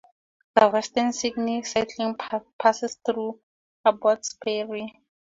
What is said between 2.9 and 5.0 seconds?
through Abbotsbury.